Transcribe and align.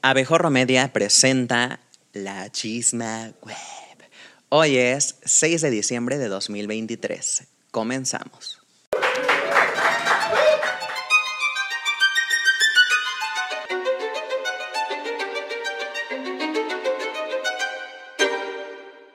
Abejorro 0.00 0.48
Media 0.48 0.92
presenta 0.92 1.80
La 2.12 2.50
Chisma 2.52 3.32
Web. 3.42 3.56
Hoy 4.48 4.76
es 4.76 5.16
6 5.24 5.60
de 5.60 5.70
diciembre 5.70 6.18
de 6.18 6.28
2023. 6.28 7.42
Comenzamos. 7.72 8.60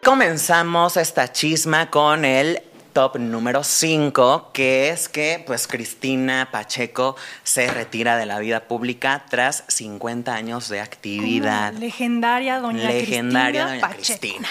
Comenzamos 0.04 0.98
esta 0.98 1.32
chisma 1.32 1.90
con 1.90 2.26
el 2.26 2.62
top 2.94 3.18
número 3.18 3.64
5, 3.64 4.52
que 4.54 4.90
es 4.90 5.10
que 5.10 5.44
pues 5.46 5.68
Cristina 5.68 6.50
Pacheco 6.52 7.16
se 7.44 7.70
retira 7.72 8.18
de 8.18 8.26
la 8.26 8.40
vida 8.40 8.68
pública 8.68 9.26
tras 9.30 9.64
50 9.68 10.34
años 10.34 10.70
de 10.70 10.80
actividad. 10.80 11.74
Legendaria 11.74 12.60
doña 12.60 12.88
Legendaria 12.88 13.66
Cristina 13.66 13.70
doña 13.70 13.82
Pacheco. 13.82 14.20
Cristina. 14.20 14.50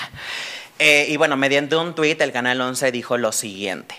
Eh, 0.79 1.07
y 1.09 1.17
bueno, 1.17 1.37
mediante 1.37 1.77
un 1.77 1.95
tuit, 1.95 2.21
el 2.21 2.33
Canal 2.33 2.61
11 2.61 2.91
dijo 2.91 3.17
lo 3.17 3.31
siguiente. 3.31 3.95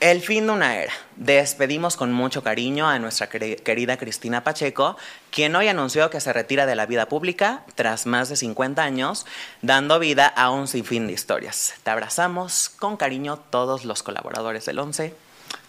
El 0.00 0.20
fin 0.20 0.46
de 0.46 0.52
una 0.52 0.76
era. 0.76 0.92
Despedimos 1.16 1.96
con 1.96 2.12
mucho 2.12 2.42
cariño 2.42 2.88
a 2.88 2.98
nuestra 2.98 3.30
queri- 3.30 3.56
querida 3.62 3.96
Cristina 3.96 4.44
Pacheco, 4.44 4.96
quien 5.30 5.56
hoy 5.56 5.68
anunció 5.68 6.10
que 6.10 6.20
se 6.20 6.32
retira 6.32 6.66
de 6.66 6.74
la 6.74 6.84
vida 6.84 7.06
pública 7.08 7.62
tras 7.74 8.04
más 8.04 8.28
de 8.28 8.36
50 8.36 8.82
años, 8.82 9.24
dando 9.62 9.98
vida 9.98 10.26
a 10.26 10.50
un 10.50 10.68
sinfín 10.68 11.06
de 11.06 11.14
historias. 11.14 11.74
Te 11.84 11.90
abrazamos 11.90 12.68
con 12.68 12.96
cariño 12.96 13.38
todos 13.38 13.84
los 13.84 14.02
colaboradores 14.02 14.66
del 14.66 14.78
11. 14.78 15.14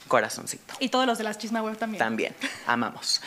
Corazoncito. 0.08 0.74
Y 0.80 0.90
todos 0.90 1.08
los 1.08 1.18
de 1.18 1.24
las 1.24 1.40
chisma 1.40 1.64
web 1.64 1.78
también. 1.78 1.98
También, 1.98 2.36
amamos. 2.68 3.22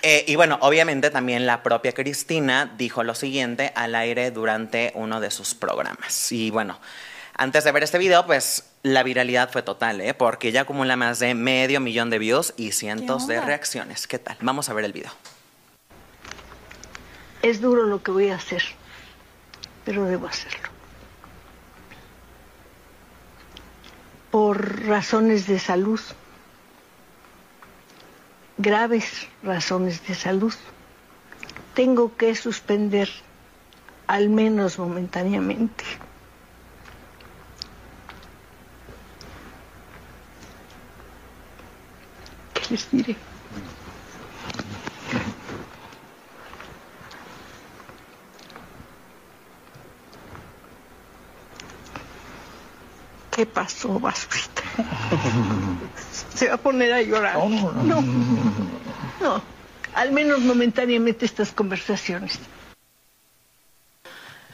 Eh, 0.00 0.24
y 0.26 0.34
bueno, 0.36 0.56
obviamente 0.62 1.10
también 1.10 1.44
la 1.46 1.62
propia 1.62 1.92
Cristina 1.92 2.72
dijo 2.78 3.02
lo 3.02 3.14
siguiente 3.14 3.70
al 3.74 3.94
aire 3.94 4.30
durante 4.30 4.92
uno 4.94 5.20
de 5.20 5.30
sus 5.30 5.54
programas. 5.54 6.32
Y 6.32 6.50
bueno, 6.50 6.78
antes 7.42 7.64
de 7.64 7.72
ver 7.72 7.82
este 7.82 7.98
video, 7.98 8.24
pues 8.24 8.70
la 8.84 9.02
viralidad 9.02 9.50
fue 9.50 9.62
total, 9.62 10.00
¿eh? 10.00 10.14
Porque 10.14 10.52
ya 10.52 10.60
acumula 10.60 10.94
más 10.94 11.18
de 11.18 11.34
medio 11.34 11.80
millón 11.80 12.08
de 12.08 12.20
views 12.20 12.54
y 12.56 12.70
cientos 12.70 13.26
de 13.26 13.40
reacciones. 13.40 14.06
¿Qué 14.06 14.20
tal? 14.20 14.36
Vamos 14.40 14.68
a 14.68 14.74
ver 14.74 14.84
el 14.84 14.92
video. 14.92 15.10
Es 17.42 17.60
duro 17.60 17.82
lo 17.86 18.00
que 18.00 18.12
voy 18.12 18.28
a 18.28 18.36
hacer, 18.36 18.62
pero 19.84 20.04
debo 20.04 20.28
hacerlo. 20.28 20.68
Por 24.30 24.86
razones 24.86 25.48
de 25.48 25.58
salud, 25.58 26.00
graves 28.56 29.26
razones 29.42 30.06
de 30.06 30.14
salud, 30.14 30.54
tengo 31.74 32.16
que 32.16 32.36
suspender, 32.36 33.10
al 34.06 34.28
menos 34.28 34.78
momentáneamente, 34.78 35.84
¿Qué 42.72 42.78
les 42.78 42.90
diré? 42.90 43.16
¿Qué 53.30 53.44
pasó, 53.44 54.00
Basurita? 54.00 54.62
Se 56.34 56.48
va 56.48 56.54
a 56.54 56.56
poner 56.56 56.94
a 56.94 57.02
llorar. 57.02 57.36
No, 57.36 58.00
no, 59.20 59.42
al 59.94 60.12
menos 60.12 60.40
momentáneamente 60.40 61.26
estas 61.26 61.52
conversaciones. 61.52 62.38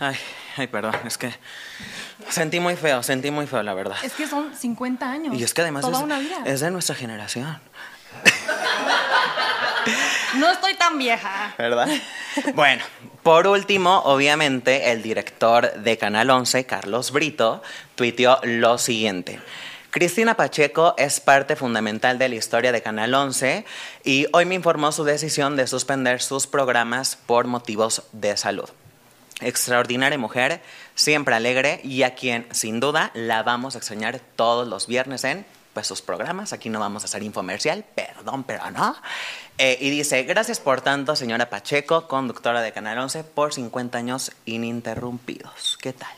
Ay, 0.00 0.16
ay, 0.56 0.66
perdón, 0.66 0.94
es 1.04 1.18
que 1.18 1.32
sentí 2.30 2.58
muy 2.58 2.74
feo, 2.74 3.00
sentí 3.04 3.30
muy 3.30 3.46
feo, 3.46 3.62
la 3.62 3.74
verdad. 3.74 3.96
Es 4.02 4.14
que 4.14 4.26
son 4.26 4.52
50 4.56 5.08
años. 5.08 5.38
Y 5.38 5.44
es 5.44 5.54
que 5.54 5.62
además 5.62 5.82
Toda 5.82 5.98
es, 5.98 6.02
una 6.02 6.18
vida. 6.18 6.42
es 6.46 6.58
de 6.58 6.72
nuestra 6.72 6.96
generación. 6.96 7.60
No 10.36 10.50
estoy 10.50 10.74
tan 10.74 10.98
vieja. 10.98 11.54
¿verdad? 11.58 11.88
Bueno, 12.54 12.84
por 13.22 13.46
último, 13.46 13.98
obviamente, 14.04 14.92
el 14.92 15.02
director 15.02 15.72
de 15.72 15.98
Canal 15.98 16.30
11, 16.30 16.66
Carlos 16.66 17.10
Brito, 17.10 17.62
tuiteó 17.94 18.38
lo 18.44 18.78
siguiente. 18.78 19.40
Cristina 19.90 20.34
Pacheco 20.34 20.94
es 20.98 21.18
parte 21.18 21.56
fundamental 21.56 22.18
de 22.18 22.28
la 22.28 22.34
historia 22.34 22.72
de 22.72 22.82
Canal 22.82 23.14
11 23.14 23.64
y 24.04 24.26
hoy 24.32 24.44
me 24.44 24.54
informó 24.54 24.92
su 24.92 25.02
decisión 25.02 25.56
de 25.56 25.66
suspender 25.66 26.20
sus 26.20 26.46
programas 26.46 27.16
por 27.16 27.46
motivos 27.46 28.02
de 28.12 28.36
salud. 28.36 28.68
Extraordinaria 29.40 30.18
mujer, 30.18 30.60
siempre 30.94 31.34
alegre 31.34 31.80
y 31.84 32.02
a 32.02 32.14
quien 32.14 32.46
sin 32.50 32.80
duda 32.80 33.10
la 33.14 33.42
vamos 33.42 33.74
a 33.74 33.78
extrañar 33.78 34.20
todos 34.36 34.68
los 34.68 34.86
viernes 34.86 35.24
en 35.24 35.46
pues, 35.78 35.86
sus 35.86 36.02
programas. 36.02 36.52
Aquí 36.52 36.70
no 36.70 36.80
vamos 36.80 37.04
a 37.04 37.06
hacer 37.06 37.22
infomercial, 37.22 37.84
perdón, 37.94 38.42
pero 38.42 38.68
no. 38.72 38.96
Eh, 39.58 39.78
y 39.80 39.90
dice, 39.90 40.24
gracias 40.24 40.58
por 40.58 40.80
tanto, 40.80 41.14
señora 41.14 41.50
Pacheco, 41.50 42.08
conductora 42.08 42.62
de 42.62 42.72
Canal 42.72 42.98
11, 42.98 43.22
por 43.22 43.54
50 43.54 43.96
años 43.96 44.32
ininterrumpidos. 44.44 45.78
¿Qué 45.80 45.92
tal? 45.92 46.10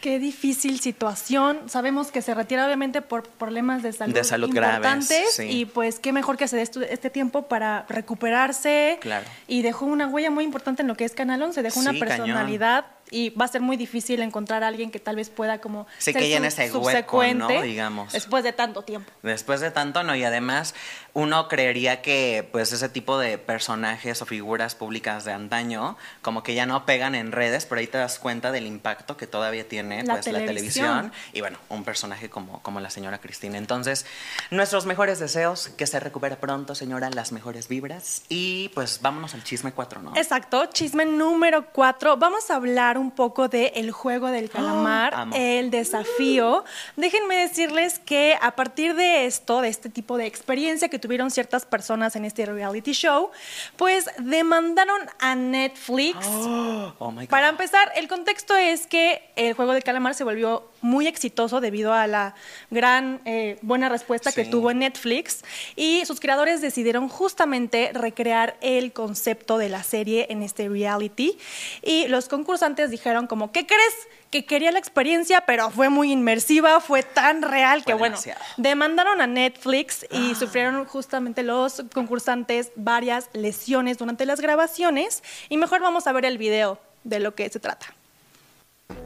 Qué 0.00 0.20
difícil 0.20 0.78
situación. 0.78 1.62
Sabemos 1.68 2.12
que 2.12 2.22
se 2.22 2.32
retira 2.32 2.64
obviamente 2.64 3.02
por 3.02 3.26
problemas 3.26 3.82
de 3.82 3.92
salud, 3.92 4.14
De 4.14 4.22
salud 4.22 4.50
graves, 4.52 4.76
importantes 4.76 5.32
sí. 5.32 5.42
y 5.50 5.64
pues 5.64 5.98
qué 5.98 6.12
mejor 6.12 6.36
que 6.36 6.46
se 6.46 6.56
dé 6.56 6.62
este 6.62 7.10
tiempo 7.10 7.48
para 7.48 7.86
recuperarse. 7.88 8.98
Claro. 9.00 9.26
Y 9.48 9.62
dejó 9.62 9.86
una 9.86 10.06
huella 10.06 10.30
muy 10.30 10.44
importante 10.44 10.82
en 10.82 10.88
lo 10.88 10.94
que 10.94 11.06
es 11.06 11.14
Canal 11.14 11.42
11, 11.42 11.60
dejó 11.62 11.80
una 11.80 11.98
cañón. 11.98 12.84
Y 13.14 13.30
va 13.30 13.44
a 13.44 13.48
ser 13.48 13.60
muy 13.60 13.76
difícil 13.76 14.20
encontrar 14.22 14.64
a 14.64 14.68
alguien 14.68 14.90
que 14.90 14.98
tal 14.98 15.16
vez 15.16 15.30
pueda 15.30 15.60
como 15.60 15.86
Sí, 15.98 16.12
ser 16.12 16.16
que 16.22 16.28
llene 16.28 16.48
ese 16.48 16.70
hueco, 16.72 17.22
¿no? 17.34 17.48
Digamos. 17.48 18.12
después 18.12 18.42
de 18.42 18.52
tanto 18.52 18.82
tiempo. 18.82 19.10
Después 19.22 19.60
de 19.60 19.70
tanto, 19.70 20.02
no, 20.02 20.16
y 20.16 20.24
además 20.24 20.74
uno 21.12 21.46
creería 21.46 22.02
que 22.02 22.48
pues 22.50 22.72
ese 22.72 22.88
tipo 22.88 23.16
de 23.18 23.38
personajes 23.38 24.20
o 24.20 24.26
figuras 24.26 24.74
públicas 24.74 25.24
de 25.24 25.32
antaño 25.32 25.96
como 26.22 26.42
que 26.42 26.54
ya 26.54 26.66
no 26.66 26.84
pegan 26.86 27.14
en 27.14 27.30
redes, 27.30 27.66
pero 27.66 27.78
ahí 27.80 27.86
te 27.86 27.98
das 27.98 28.18
cuenta 28.18 28.50
del 28.50 28.66
impacto 28.66 29.16
que 29.16 29.28
todavía 29.28 29.68
tiene 29.68 30.02
La 30.02 30.14
pues 30.14 30.26
la 30.26 30.40
televisión. 30.44 31.12
y 31.32 31.40
bueno, 31.40 31.58
un 31.68 31.84
personaje 31.84 32.28
como, 32.28 32.60
como 32.62 32.80
la 32.80 32.90
señora 32.90 33.18
Cristina. 33.18 33.58
Entonces, 33.58 34.06
nuestros 34.50 34.86
mejores 34.86 35.20
deseos, 35.20 35.68
que 35.68 35.86
se 35.86 36.00
recupere 36.00 36.34
pronto, 36.36 36.74
señora, 36.74 37.10
las 37.10 37.30
mejores 37.30 37.68
vibras 37.68 38.22
y 38.28 38.70
pues 38.74 38.98
vámonos 39.00 39.34
al 39.34 39.44
chisme 39.44 39.70
4, 39.72 40.02
¿no? 40.02 40.16
Exacto, 40.16 40.66
chisme 40.72 41.04
número 41.06 41.66
cuatro. 41.72 42.16
Vamos 42.16 42.50
a 42.50 42.56
hablar 42.56 42.98
un 42.98 43.03
poco 43.10 43.48
de 43.48 43.72
el 43.76 43.90
juego 43.90 44.28
del 44.28 44.50
calamar, 44.50 45.14
amo. 45.14 45.34
el 45.36 45.70
desafío. 45.70 46.64
Déjenme 46.96 47.36
decirles 47.36 47.98
que 47.98 48.36
a 48.40 48.56
partir 48.56 48.94
de 48.94 49.26
esto, 49.26 49.60
de 49.60 49.68
este 49.68 49.88
tipo 49.88 50.18
de 50.18 50.26
experiencia 50.26 50.88
que 50.88 50.98
tuvieron 50.98 51.30
ciertas 51.30 51.66
personas 51.66 52.16
en 52.16 52.24
este 52.24 52.46
reality 52.46 52.92
show, 52.92 53.30
pues 53.76 54.06
demandaron 54.18 55.00
a 55.20 55.34
Netflix. 55.34 56.26
Oh 56.98 57.10
my 57.10 57.22
God. 57.22 57.30
Para 57.30 57.48
empezar, 57.48 57.90
el 57.96 58.08
contexto 58.08 58.54
es 58.54 58.86
que 58.86 59.30
el 59.36 59.54
juego 59.54 59.72
del 59.72 59.82
calamar 59.82 60.14
se 60.14 60.24
volvió 60.24 60.68
muy 60.84 61.06
exitoso 61.06 61.60
debido 61.60 61.92
a 61.92 62.06
la 62.06 62.34
gran 62.70 63.20
eh, 63.24 63.58
buena 63.62 63.88
respuesta 63.88 64.30
que 64.32 64.44
tuvo 64.44 64.70
en 64.70 64.80
Netflix 64.80 65.42
y 65.76 66.04
sus 66.04 66.20
creadores 66.20 66.60
decidieron 66.60 67.08
justamente 67.08 67.90
recrear 67.92 68.56
el 68.60 68.92
concepto 68.92 69.58
de 69.58 69.68
la 69.70 69.82
serie 69.82 70.26
en 70.28 70.42
este 70.42 70.68
reality 70.68 71.38
y 71.82 72.06
los 72.08 72.28
concursantes 72.28 72.90
dijeron 72.90 73.26
como, 73.26 73.50
¿qué 73.50 73.66
crees? 73.66 73.94
Que 74.30 74.44
quería 74.44 74.72
la 74.72 74.78
experiencia, 74.80 75.44
pero 75.46 75.70
fue 75.70 75.88
muy 75.88 76.12
inmersiva, 76.12 76.80
fue 76.80 77.02
tan 77.02 77.42
real 77.42 77.84
que 77.84 77.92
Fue 77.92 78.10
bueno, 78.10 78.18
demandaron 78.56 79.20
a 79.20 79.26
Netflix 79.26 80.04
Ah. 80.10 80.16
y 80.16 80.34
sufrieron 80.34 80.84
justamente 80.84 81.42
los 81.42 81.82
concursantes 81.92 82.72
varias 82.76 83.28
lesiones 83.32 83.98
durante 83.98 84.26
las 84.26 84.40
grabaciones 84.40 85.22
y 85.48 85.56
mejor 85.56 85.80
vamos 85.80 86.06
a 86.06 86.12
ver 86.12 86.24
el 86.24 86.38
video 86.38 86.78
de 87.04 87.20
lo 87.20 87.34
que 87.34 87.48
se 87.48 87.60
trata. 87.60 87.94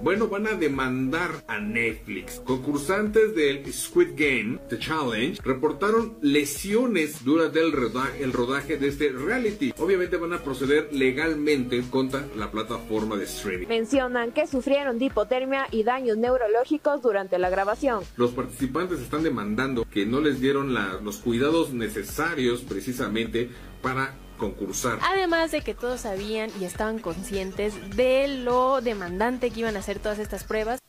Bueno, 0.02 0.28
van 0.28 0.46
a 0.46 0.54
demandar 0.54 1.44
a 1.48 1.58
Netflix. 1.60 2.40
Concursantes 2.44 3.34
del 3.34 3.72
Squid 3.72 4.10
Game, 4.16 4.58
The 4.68 4.78
Challenge, 4.78 5.40
reportaron 5.44 6.18
lesiones 6.20 7.24
durante 7.24 7.60
el 7.60 7.72
rodaje, 7.72 8.22
el 8.22 8.32
rodaje 8.32 8.76
de 8.76 8.88
este 8.88 9.10
reality. 9.10 9.72
Obviamente 9.78 10.16
van 10.16 10.32
a 10.32 10.42
proceder 10.42 10.88
legalmente 10.92 11.82
contra 11.90 12.24
la 12.36 12.50
plataforma 12.50 13.16
de 13.16 13.24
streaming. 13.24 13.66
Mencionan 13.68 14.32
que 14.32 14.46
sufrieron 14.46 14.98
de 14.98 15.06
hipotermia 15.06 15.66
y 15.70 15.82
daños 15.84 16.16
neurológicos 16.16 17.00
durante 17.02 17.38
la 17.38 17.50
grabación. 17.50 18.02
Los 18.16 18.32
participantes 18.32 19.00
están 19.00 19.22
demandando 19.22 19.84
que 19.84 20.06
no 20.06 20.20
les 20.20 20.40
dieron 20.40 20.74
la- 20.74 21.00
los 21.02 21.18
cuidados 21.18 21.72
necesarios 21.72 22.62
precisamente 22.62 23.48
para 23.82 24.14
concursar. 24.38 24.98
Además 25.02 25.50
de 25.50 25.60
que 25.60 25.74
todos 25.74 26.00
sabían 26.00 26.50
y 26.58 26.64
estaban 26.64 26.98
conscientes 26.98 27.74
de 27.96 28.28
lo 28.28 28.80
demandante 28.80 29.50
que 29.50 29.60
iban 29.60 29.76
a 29.76 29.82
ser 29.82 29.98
todas 29.98 30.18
estas 30.18 30.44
pruebas. 30.44 30.80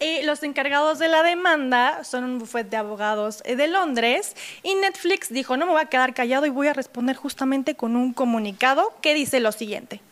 Y 0.00 0.22
los 0.24 0.42
encargados 0.42 0.98
de 0.98 1.08
la 1.08 1.22
demanda 1.22 2.04
son 2.04 2.24
un 2.24 2.38
bufete 2.38 2.70
de 2.70 2.76
abogados 2.76 3.42
eh, 3.46 3.56
de 3.56 3.66
Londres 3.66 4.34
y 4.62 4.74
Netflix 4.74 5.30
dijo, 5.30 5.56
no 5.56 5.64
me 5.64 5.72
voy 5.72 5.80
a 5.80 5.86
quedar 5.86 6.12
callado 6.12 6.44
y 6.44 6.50
voy 6.50 6.66
a 6.66 6.74
responder 6.74 7.16
justamente 7.16 7.76
con 7.76 7.96
un 7.96 8.12
comunicado 8.12 8.92
que 9.00 9.14
dice 9.14 9.40
lo 9.40 9.52
siguiente. 9.52 10.02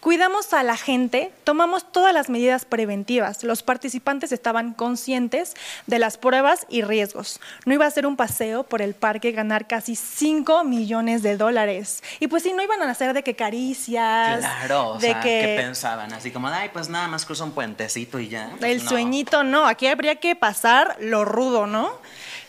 Cuidamos 0.00 0.52
a 0.52 0.62
la 0.62 0.76
gente, 0.76 1.32
tomamos 1.44 1.90
todas 1.90 2.12
las 2.12 2.28
medidas 2.28 2.64
preventivas. 2.64 3.44
Los 3.44 3.62
participantes 3.62 4.32
estaban 4.32 4.74
conscientes 4.74 5.54
de 5.86 5.98
las 5.98 6.18
pruebas 6.18 6.66
y 6.68 6.82
riesgos. 6.82 7.40
No 7.64 7.74
iba 7.74 7.86
a 7.86 7.90
ser 7.90 8.06
un 8.06 8.16
paseo 8.16 8.64
por 8.64 8.82
el 8.82 8.94
parque 8.94 9.32
ganar 9.32 9.66
casi 9.66 9.96
5 9.96 10.64
millones 10.64 11.22
de 11.22 11.36
dólares. 11.36 12.02
Y 12.20 12.28
pues 12.28 12.42
sí, 12.42 12.52
no 12.52 12.62
iban 12.62 12.82
a 12.82 12.90
hacer 12.90 13.14
de 13.14 13.22
que 13.22 13.36
caricias. 13.36 14.40
Claro, 14.40 14.90
o 14.90 14.98
de 14.98 15.08
sea, 15.08 15.20
que 15.20 15.40
¿qué 15.40 15.56
pensaban? 15.60 16.12
Así 16.12 16.30
como, 16.30 16.48
ay, 16.48 16.70
pues 16.72 16.88
nada 16.88 17.08
más 17.08 17.24
cruza 17.24 17.44
un 17.44 17.52
puentecito 17.52 18.18
y 18.18 18.28
ya. 18.28 18.50
Pues 18.58 18.70
el 18.70 18.84
no. 18.84 18.90
sueñito 18.90 19.44
no, 19.44 19.66
aquí 19.66 19.86
habría 19.86 20.16
que 20.16 20.36
pasar 20.36 20.96
lo 21.00 21.24
rudo, 21.24 21.66
¿no? 21.66 21.92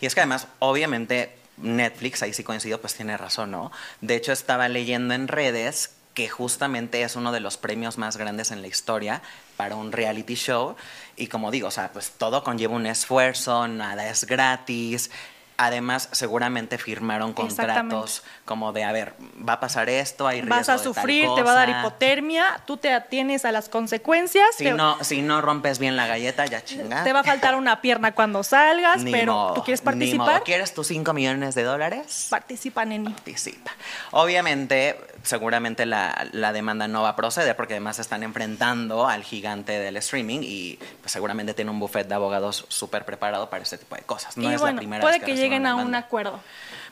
Y 0.00 0.06
es 0.06 0.14
que 0.14 0.20
además, 0.20 0.48
obviamente, 0.58 1.36
Netflix, 1.56 2.22
ahí 2.22 2.32
sí 2.32 2.42
coincido, 2.42 2.80
pues 2.80 2.94
tiene 2.94 3.16
razón, 3.16 3.50
¿no? 3.50 3.70
De 4.00 4.16
hecho, 4.16 4.32
estaba 4.32 4.68
leyendo 4.68 5.14
en 5.14 5.28
redes 5.28 5.90
que 6.14 6.28
justamente 6.28 7.02
es 7.02 7.16
uno 7.16 7.32
de 7.32 7.40
los 7.40 7.56
premios 7.56 7.98
más 7.98 8.16
grandes 8.16 8.52
en 8.52 8.62
la 8.62 8.68
historia 8.68 9.20
para 9.56 9.74
un 9.74 9.92
reality 9.92 10.36
show. 10.36 10.76
Y 11.16 11.26
como 11.26 11.50
digo, 11.50 11.68
o 11.68 11.72
sea, 11.72 11.90
pues 11.92 12.12
todo 12.12 12.44
conlleva 12.44 12.74
un 12.74 12.86
esfuerzo, 12.86 13.66
nada 13.68 14.08
es 14.08 14.24
gratis. 14.24 15.10
Además, 15.56 16.08
seguramente 16.10 16.78
firmaron 16.78 17.32
contratos 17.32 18.24
como 18.44 18.72
de, 18.72 18.82
a 18.82 18.90
ver, 18.90 19.14
va 19.48 19.54
a 19.54 19.60
pasar 19.60 19.88
esto, 19.88 20.26
hay 20.26 20.42
Vas 20.42 20.68
a 20.68 20.72
riesgo 20.74 20.90
de 20.90 20.94
tal 20.94 21.02
sufrir, 21.02 21.28
te 21.36 21.42
va 21.44 21.52
a 21.52 21.54
dar 21.54 21.68
hipotermia, 21.68 22.60
tú 22.66 22.76
te 22.76 22.92
atienes 22.92 23.44
a 23.44 23.52
las 23.52 23.68
consecuencias. 23.68 24.48
Si 24.56 24.64
te, 24.64 24.72
no, 24.72 24.98
si 25.02 25.22
no 25.22 25.40
rompes 25.40 25.78
bien 25.78 25.94
la 25.94 26.08
galleta, 26.08 26.44
ya 26.46 26.64
chingaste. 26.64 27.04
te 27.04 27.12
va 27.12 27.20
a 27.20 27.24
faltar 27.24 27.54
una 27.54 27.80
pierna 27.80 28.12
cuando 28.16 28.42
salgas, 28.42 29.04
Ni 29.04 29.12
pero 29.12 29.32
modo, 29.32 29.54
tú 29.54 29.62
quieres 29.62 29.80
ni 29.82 29.84
participar, 29.84 30.26
modo. 30.26 30.42
¿Quieres 30.42 30.74
tus 30.74 30.88
5 30.88 31.12
millones 31.12 31.54
de 31.54 31.62
dólares? 31.62 32.26
participa, 32.30 32.84
neni. 32.84 33.10
participa. 33.10 33.70
Obviamente, 34.10 34.98
seguramente 35.24 35.86
la, 35.86 36.28
la 36.32 36.52
demanda 36.52 36.86
no 36.86 37.02
va 37.02 37.10
a 37.10 37.16
proceder 37.16 37.56
porque 37.56 37.74
además 37.74 37.98
están 37.98 38.22
enfrentando 38.22 39.08
al 39.08 39.24
gigante 39.24 39.72
del 39.72 39.96
streaming 39.96 40.40
y 40.42 40.78
pues, 41.00 41.10
seguramente 41.10 41.54
tiene 41.54 41.70
un 41.70 41.80
buffet 41.80 42.06
de 42.06 42.14
abogados 42.14 42.66
súper 42.68 43.04
preparado 43.04 43.50
para 43.50 43.62
este 43.62 43.78
tipo 43.78 43.96
de 43.96 44.02
cosas. 44.02 44.36
No 44.36 44.50
y 44.50 44.54
es 44.54 44.60
bueno, 44.60 44.76
la 44.76 44.80
primera 44.80 45.00
puede 45.00 45.18
vez 45.18 45.26
que, 45.26 45.34
que, 45.34 45.40
lleguen 45.40 45.66
a 45.66 45.76
un 45.76 45.94
acuerdo. 45.94 46.40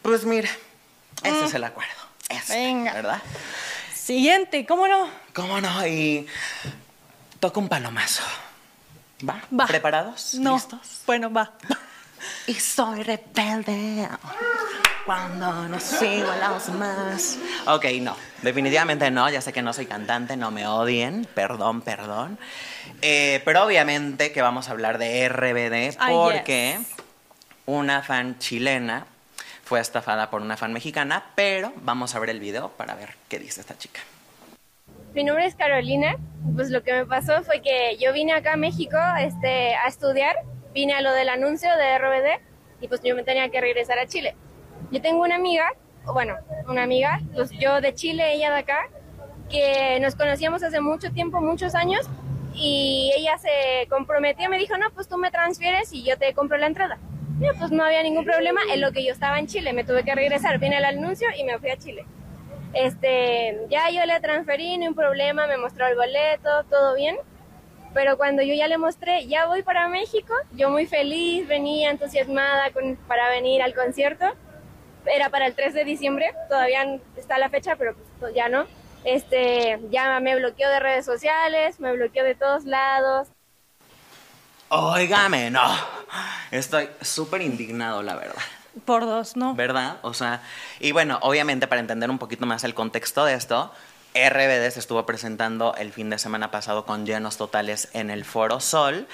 Pues 0.01 0.25
mira, 0.25 0.49
ese 1.23 1.45
es 1.45 1.55
el 1.55 1.65
acuerdo. 1.65 1.93
Este, 2.29 2.55
Venga. 2.55 2.95
¿Verdad? 2.95 3.23
Siguiente, 3.95 4.67
¿cómo 4.67 4.89
no? 4.89 5.09
¿Cómo 5.35 5.61
no? 5.61 5.87
Y 5.87 6.27
toca 7.39 7.61
un 7.61 7.69
palomazo. 7.69 8.25
¿Va? 9.29 9.41
Va. 9.59 9.67
¿Preparados? 9.67 10.35
No. 10.35 10.55
¿Listos? 10.55 11.03
Bueno, 11.07 11.33
va. 11.33 11.53
Y 12.47 12.55
soy 12.55 13.03
rebelde 13.03 14.09
cuando 15.05 15.69
no 15.69 15.81
sigo 15.81 16.31
a 16.31 16.49
los 16.51 16.67
demás. 16.67 17.39
Ok, 17.67 17.87
no, 18.01 18.17
definitivamente 18.43 19.11
no. 19.11 19.29
Ya 19.31 19.41
sé 19.41 19.53
que 19.53 19.63
no 19.63 19.73
soy 19.73 19.87
cantante, 19.87 20.37
no 20.37 20.51
me 20.51 20.67
odien. 20.67 21.27
Perdón, 21.35 21.81
perdón. 21.83 22.39
Eh, 23.01 23.41
pero 23.45 23.65
obviamente 23.65 24.33
que 24.33 24.43
vamos 24.43 24.69
a 24.69 24.73
hablar 24.73 24.99
de 24.99 25.29
RBD 25.29 25.97
Ah, 25.99 26.09
porque 26.11 26.77
yes. 26.79 26.89
una 27.67 28.03
fan 28.03 28.39
chilena 28.39 29.07
fue 29.65 29.81
estafada 29.81 30.31
por 30.31 30.43
una 30.43 30.57
fan 30.57 30.73
mexicana, 30.73 31.25
pero 31.35 31.73
vamos 31.83 32.15
a 32.15 32.19
ver 32.19 32.31
el 32.31 32.41
video 32.41 32.69
para 32.71 32.95
ver 32.95 33.15
qué 33.29 33.39
dice 33.39 33.61
esta 33.61 33.77
chica. 33.77 34.01
Mi 35.15 35.25
nombre 35.25 35.47
es 35.47 35.55
Carolina. 35.55 36.17
Pues 36.55 36.71
lo 36.71 36.83
que 36.83 36.93
me 36.93 37.07
pasó 37.07 37.43
fue 37.45 37.61
que 37.63 37.97
yo 37.99 38.13
vine 38.13 38.33
acá 38.33 38.55
a 38.55 38.57
México 38.57 38.99
este, 39.21 39.75
a 39.75 39.87
estudiar, 39.87 40.37
vine 40.75 40.95
a 40.95 41.01
lo 41.01 41.13
del 41.13 41.29
anuncio 41.29 41.69
de 41.77 41.99
RBD 41.99 42.41
y 42.81 42.89
pues 42.89 43.01
yo 43.03 43.15
me 43.15 43.23
tenía 43.23 43.49
que 43.49 43.61
regresar 43.61 43.99
a 43.99 44.07
Chile. 44.07 44.35
Yo 44.93 45.01
tengo 45.01 45.23
una 45.23 45.37
amiga, 45.37 45.73
bueno, 46.05 46.37
una 46.69 46.83
amiga, 46.83 47.19
pues 47.35 47.51
yo 47.51 47.81
de 47.81 47.95
Chile, 47.95 48.35
ella 48.35 48.53
de 48.53 48.59
acá, 48.59 48.91
que 49.49 49.99
nos 50.01 50.15
conocíamos 50.15 50.63
hace 50.63 50.83
mucho 50.83 51.11
tiempo, 51.11 51.41
muchos 51.41 51.75
años, 51.75 52.07
y 52.55 53.11
ella 53.17 53.39
se 53.39 53.89
comprometió, 53.89 54.51
me 54.51 54.59
dijo, 54.59 54.77
no, 54.77 54.91
pues 54.91 55.09
tú 55.09 55.17
me 55.17 55.31
transfieres 55.31 55.95
y 55.95 56.03
yo 56.03 56.19
te 56.19 56.35
compro 56.35 56.59
la 56.59 56.67
entrada. 56.67 56.99
Y 57.41 57.59
pues 57.59 57.71
no 57.71 57.83
había 57.83 58.03
ningún 58.03 58.27
problema, 58.27 58.61
en 58.71 58.83
lo 58.83 58.93
que 58.93 59.03
yo 59.03 59.13
estaba 59.15 59.39
en 59.39 59.47
Chile, 59.47 59.73
me 59.73 59.83
tuve 59.83 60.05
que 60.05 60.15
regresar, 60.15 60.59
vine 60.59 60.77
al 60.77 60.85
anuncio 60.85 61.27
y 61.39 61.45
me 61.45 61.59
fui 61.59 61.71
a 61.71 61.79
Chile. 61.79 62.05
Este, 62.75 63.59
ya 63.71 63.89
yo 63.89 64.05
le 64.05 64.21
transferí, 64.21 64.77
ni 64.77 64.89
un 64.89 64.95
problema, 64.95 65.47
me 65.47 65.57
mostró 65.57 65.87
el 65.87 65.97
boleto, 65.97 66.65
todo 66.69 66.95
bien. 66.95 67.17
Pero 67.95 68.19
cuando 68.19 68.43
yo 68.43 68.53
ya 68.55 68.69
le 68.69 68.77
mostré, 68.77 69.27
ya 69.27 69.47
voy 69.47 69.63
para 69.63 69.89
México, 69.89 70.35
yo 70.53 70.69
muy 70.69 70.85
feliz, 70.87 71.49
venía 71.49 71.91
entusiasmada 71.91 72.71
con, 72.73 72.97
para 73.09 73.31
venir 73.31 73.63
al 73.63 73.75
concierto. 73.75 74.27
Era 75.07 75.31
para 75.31 75.47
el 75.47 75.55
3 75.55 75.75
de 75.75 75.85
diciembre, 75.85 76.33
todavía 76.49 77.01
está 77.17 77.39
la 77.39 77.49
fecha, 77.49 77.77
pero 77.77 77.95
pues 78.21 78.35
ya 78.35 78.49
no. 78.49 78.67
Este, 79.05 79.81
ya 79.91 80.21
me 80.21 80.37
bloqueó 80.37 80.69
de 80.69 80.81
redes 80.81 81.05
sociales, 81.05 81.81
me 81.81 81.93
bloqueó 81.93 82.25
de 82.25 82.35
todos 82.35 82.65
lados. 82.65 83.29
Óigame, 84.69 85.51
no. 85.51 85.63
Estoy 86.51 86.89
súper 87.01 87.43
indignado, 87.43 88.03
la 88.03 88.15
verdad. 88.15 88.43
Por 88.85 89.03
dos, 89.03 89.37
¿no? 89.37 89.55
¿Verdad? 89.55 89.99
O 90.03 90.15
sea, 90.15 90.43
y 90.81 90.93
bueno, 90.93 91.19
obviamente 91.23 91.67
para 91.67 91.81
entender 91.81 92.09
un 92.09 92.19
poquito 92.19 92.47
más 92.47 92.65
el 92.65 92.73
contexto 92.73 93.25
de 93.25 93.35
esto, 93.35 93.71
RBD 94.15 94.71
se 94.71 94.81
estuvo 94.81 95.05
presentando 95.05 95.75
el 95.77 95.93
fin 95.93 96.09
de 96.11 96.19
semana 96.19 96.51
pasado 96.51 96.87
con 96.87 97.05
llenos 97.05 97.37
totales 97.37 97.89
en 97.93 98.11
el 98.11 98.25
Foro 98.25 98.61
Sol. 98.61 99.07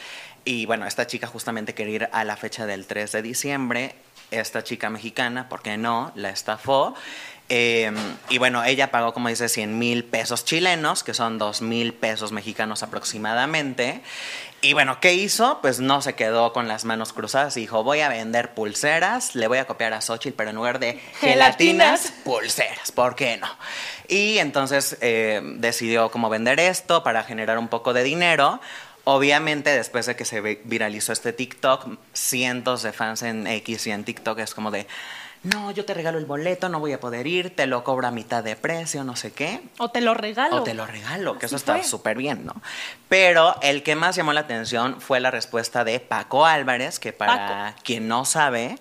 Y 0.44 0.66
bueno, 0.66 0.86
esta 0.86 1.06
chica 1.06 1.26
justamente 1.26 1.74
quería 1.74 1.94
ir 1.94 2.08
a 2.12 2.24
la 2.24 2.36
fecha 2.36 2.66
del 2.66 2.86
3 2.86 3.12
de 3.12 3.22
diciembre. 3.22 3.94
Esta 4.30 4.62
chica 4.64 4.90
mexicana, 4.90 5.48
¿por 5.48 5.62
qué 5.62 5.76
no? 5.76 6.12
La 6.14 6.30
estafó. 6.30 6.94
Eh, 7.50 7.90
y 8.28 8.36
bueno, 8.36 8.62
ella 8.62 8.90
pagó, 8.90 9.14
como 9.14 9.28
dice, 9.28 9.48
100 9.48 9.78
mil 9.78 10.04
pesos 10.04 10.44
chilenos, 10.44 11.02
que 11.02 11.14
son 11.14 11.38
2 11.38 11.62
mil 11.62 11.94
pesos 11.94 12.30
mexicanos 12.30 12.82
aproximadamente. 12.82 14.02
Y 14.60 14.72
bueno, 14.74 14.98
¿qué 15.00 15.14
hizo? 15.14 15.60
Pues 15.62 15.78
no 15.80 16.02
se 16.02 16.14
quedó 16.14 16.52
con 16.52 16.68
las 16.68 16.84
manos 16.84 17.12
cruzadas 17.12 17.56
y 17.56 17.60
dijo, 17.60 17.84
voy 17.84 18.00
a 18.00 18.08
vender 18.08 18.54
pulseras, 18.54 19.34
le 19.34 19.46
voy 19.46 19.58
a 19.58 19.66
copiar 19.66 19.92
a 19.94 20.00
Xochitl, 20.00 20.36
pero 20.36 20.50
en 20.50 20.56
lugar 20.56 20.78
de 20.78 20.94
gelatinas, 21.20 22.00
Gelatinas. 22.02 22.12
pulseras, 22.24 22.92
¿por 22.92 23.14
qué 23.14 23.36
no? 23.36 23.48
Y 24.08 24.38
entonces 24.38 24.98
eh, 25.00 25.40
decidió 25.56 26.10
cómo 26.10 26.28
vender 26.28 26.58
esto 26.60 27.02
para 27.02 27.22
generar 27.22 27.56
un 27.58 27.68
poco 27.68 27.94
de 27.94 28.02
dinero. 28.02 28.60
Obviamente, 29.10 29.70
después 29.70 30.04
de 30.04 30.16
que 30.16 30.26
se 30.26 30.42
vi- 30.42 30.58
viralizó 30.64 31.14
este 31.14 31.32
TikTok, 31.32 31.96
cientos 32.12 32.82
de 32.82 32.92
fans 32.92 33.22
en 33.22 33.46
X 33.46 33.86
y 33.86 33.90
en 33.90 34.04
TikTok 34.04 34.38
es 34.40 34.52
como 34.52 34.70
de, 34.70 34.86
no, 35.44 35.70
yo 35.70 35.86
te 35.86 35.94
regalo 35.94 36.18
el 36.18 36.26
boleto, 36.26 36.68
no 36.68 36.78
voy 36.78 36.92
a 36.92 37.00
poder 37.00 37.26
ir, 37.26 37.56
te 37.56 37.66
lo 37.66 37.84
cobro 37.84 38.06
a 38.06 38.10
mitad 38.10 38.44
de 38.44 38.54
precio, 38.54 39.04
no 39.04 39.16
sé 39.16 39.32
qué. 39.32 39.62
O 39.78 39.88
te 39.88 40.02
lo 40.02 40.12
regalo. 40.12 40.56
O 40.56 40.62
te 40.62 40.74
lo 40.74 40.84
regalo, 40.84 41.38
que 41.38 41.46
eso 41.46 41.56
está 41.56 41.82
súper 41.84 42.18
bien, 42.18 42.44
¿no? 42.44 42.60
Pero 43.08 43.56
el 43.62 43.82
que 43.82 43.94
más 43.94 44.14
llamó 44.14 44.34
la 44.34 44.40
atención 44.40 45.00
fue 45.00 45.20
la 45.20 45.30
respuesta 45.30 45.84
de 45.84 46.00
Paco 46.00 46.44
Álvarez, 46.44 46.98
que 46.98 47.14
para 47.14 47.76
quien 47.82 48.08
no 48.08 48.26
sabe, 48.26 48.76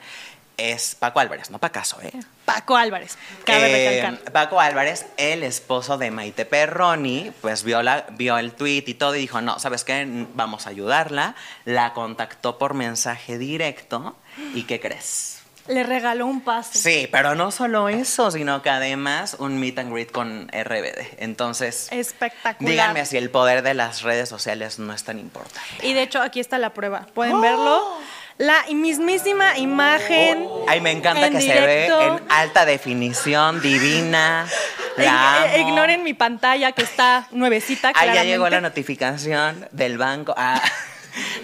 es 0.57 0.95
Paco 0.95 1.19
Álvarez, 1.19 1.49
no 1.51 1.59
Pacaso, 1.59 2.01
¿eh? 2.01 2.11
Paco 2.45 2.75
Álvarez, 2.75 3.17
cabe 3.43 3.69
Eh, 3.85 4.01
recalcar. 4.01 4.31
Paco 4.33 4.59
Álvarez, 4.59 5.05
el 5.17 5.43
esposo 5.43 5.97
de 5.97 6.09
Maite 6.11 6.45
Perroni, 6.45 7.31
pues 7.41 7.63
vio, 7.63 7.83
la, 7.83 8.05
vio 8.11 8.37
el 8.37 8.53
tweet 8.53 8.83
y 8.87 8.93
todo 8.95 9.15
y 9.15 9.19
dijo, 9.19 9.41
no, 9.41 9.59
¿sabes 9.59 9.83
qué? 9.83 10.05
Vamos 10.33 10.65
a 10.65 10.71
ayudarla. 10.71 11.35
La 11.65 11.93
contactó 11.93 12.57
por 12.57 12.73
mensaje 12.73 13.37
directo. 13.37 14.15
¿Y 14.55 14.63
qué 14.63 14.79
crees? 14.79 15.35
Le 15.67 15.83
regaló 15.83 16.25
un 16.25 16.39
pase. 16.41 16.77
Sí, 16.77 17.09
pero 17.11 17.35
no 17.35 17.51
solo 17.51 17.89
eso, 17.89 18.31
sino 18.31 18.61
que 18.61 18.69
además 18.69 19.35
un 19.37 19.59
meet 19.59 19.77
and 19.79 19.91
greet 19.91 20.11
con 20.13 20.47
RBD. 20.47 21.17
Entonces, 21.17 21.89
Espectacular. 21.91 22.71
díganme 22.71 23.05
si 23.05 23.17
el 23.17 23.29
poder 23.29 23.63
de 23.63 23.73
las 23.73 24.01
redes 24.01 24.29
sociales 24.29 24.79
no 24.79 24.93
es 24.93 25.03
tan 25.03 25.19
importante. 25.19 25.59
Y 25.85 25.93
de 25.93 26.03
hecho, 26.03 26.21
aquí 26.21 26.39
está 26.39 26.57
la 26.57 26.73
prueba. 26.73 27.05
¡Oh! 27.09 27.13
¿Pueden 27.13 27.41
verlo? 27.41 27.97
La 28.37 28.65
mismísima 28.71 29.57
imagen. 29.57 30.47
Ay, 30.67 30.79
me 30.81 30.91
encanta 30.91 31.27
en 31.27 31.33
que 31.33 31.41
se 31.41 31.59
ve 31.59 31.87
en 31.87 32.21
alta 32.29 32.65
definición, 32.65 33.61
divina. 33.61 34.47
La 34.97 35.47
Ig- 35.47 35.59
amo. 35.59 35.69
Ignoren 35.69 36.03
mi 36.03 36.13
pantalla 36.13 36.71
que 36.71 36.83
está 36.83 37.27
nuevecita. 37.31 37.91
Ah, 37.95 38.05
ya 38.07 38.23
llegó 38.23 38.49
la 38.49 38.61
notificación 38.61 39.67
del 39.71 39.97
banco. 39.97 40.33
Ah. 40.37 40.61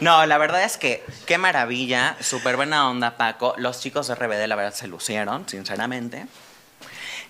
No, 0.01 0.27
la 0.27 0.37
verdad 0.37 0.63
es 0.63 0.77
que 0.77 1.03
qué 1.25 1.39
maravilla, 1.39 2.15
súper 2.19 2.57
buena 2.57 2.87
onda, 2.89 3.17
Paco. 3.17 3.55
Los 3.57 3.79
chicos 3.79 4.07
de 4.07 4.13
RBD, 4.13 4.45
la 4.45 4.55
verdad, 4.55 4.71
se 4.73 4.85
lucieron, 4.87 5.49
sinceramente. 5.49 6.27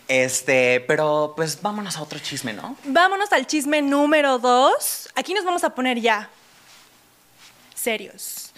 Este, 0.10 0.82
pero 0.82 1.34
pues 1.38 1.62
vámonos 1.62 1.96
a 1.96 2.02
otro 2.02 2.20
chisme, 2.20 2.52
¿no? 2.52 2.76
Vámonos 2.84 3.32
al 3.32 3.48
chisme 3.48 3.82
número 3.82 4.40
dos. 4.40 5.08
Aquí 5.16 5.34
nos 5.34 5.46
vamos 5.46 5.64
a 5.64 5.70
poner 5.70 6.02
ya 6.02 6.28
serios. 7.76 8.53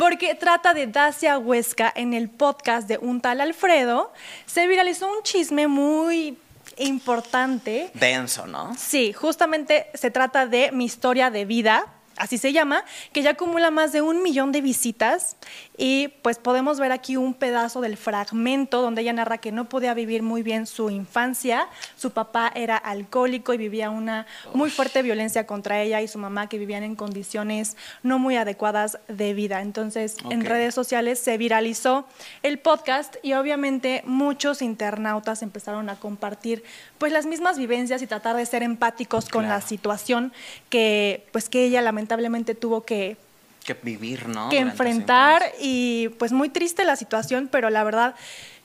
Porque 0.00 0.34
trata 0.34 0.72
de 0.72 0.86
Dacia 0.86 1.36
Huesca 1.36 1.92
en 1.94 2.14
el 2.14 2.30
podcast 2.30 2.88
de 2.88 2.96
un 2.96 3.20
tal 3.20 3.42
Alfredo. 3.42 4.10
Se 4.46 4.66
viralizó 4.66 5.06
un 5.12 5.22
chisme 5.22 5.66
muy 5.66 6.38
importante. 6.78 7.90
Denso, 7.92 8.46
¿no? 8.46 8.74
Sí, 8.78 9.12
justamente 9.12 9.88
se 9.92 10.10
trata 10.10 10.46
de 10.46 10.72
mi 10.72 10.86
historia 10.86 11.30
de 11.30 11.44
vida. 11.44 11.84
Así 12.20 12.36
se 12.36 12.52
llama, 12.52 12.84
que 13.12 13.22
ya 13.22 13.30
acumula 13.30 13.70
más 13.70 13.92
de 13.92 14.02
un 14.02 14.22
millón 14.22 14.52
de 14.52 14.60
visitas 14.60 15.36
y 15.78 16.08
pues 16.20 16.38
podemos 16.38 16.78
ver 16.78 16.92
aquí 16.92 17.16
un 17.16 17.32
pedazo 17.32 17.80
del 17.80 17.96
fragmento 17.96 18.82
donde 18.82 19.00
ella 19.00 19.14
narra 19.14 19.38
que 19.38 19.52
no 19.52 19.70
podía 19.70 19.94
vivir 19.94 20.22
muy 20.22 20.42
bien 20.42 20.66
su 20.66 20.90
infancia, 20.90 21.66
su 21.96 22.10
papá 22.10 22.52
era 22.54 22.76
alcohólico 22.76 23.54
y 23.54 23.56
vivía 23.56 23.88
una 23.88 24.26
muy 24.52 24.70
fuerte 24.70 25.00
violencia 25.00 25.46
contra 25.46 25.80
ella 25.80 26.02
y 26.02 26.08
su 26.08 26.18
mamá 26.18 26.46
que 26.48 26.58
vivían 26.58 26.82
en 26.82 26.94
condiciones 26.94 27.78
no 28.02 28.18
muy 28.18 28.36
adecuadas 28.36 28.98
de 29.08 29.32
vida. 29.32 29.62
Entonces 29.62 30.16
en 30.28 30.44
redes 30.44 30.74
sociales 30.74 31.18
se 31.20 31.38
viralizó 31.38 32.06
el 32.42 32.58
podcast 32.58 33.16
y 33.22 33.32
obviamente 33.32 34.02
muchos 34.04 34.60
internautas 34.60 35.42
empezaron 35.42 35.88
a 35.88 35.96
compartir 35.96 36.64
pues 36.98 37.12
las 37.12 37.24
mismas 37.24 37.56
vivencias 37.56 38.02
y 38.02 38.06
tratar 38.06 38.36
de 38.36 38.44
ser 38.44 38.62
empáticos 38.62 39.30
con 39.30 39.48
la 39.48 39.62
situación 39.62 40.34
que 40.68 41.26
pues 41.32 41.48
que 41.48 41.64
ella 41.64 41.80
lamentablemente 41.80 42.09
tuvo 42.54 42.82
que, 42.84 43.16
Que 43.64 43.74
vivir, 43.74 44.28
¿no? 44.28 44.48
que 44.48 44.56
Durante 44.56 44.72
enfrentar 44.72 45.42
y 45.60 46.08
pues 46.18 46.32
muy 46.32 46.48
triste 46.48 46.84
la 46.84 46.96
situación, 46.96 47.48
pero 47.50 47.70
la 47.70 47.84
verdad 47.84 48.14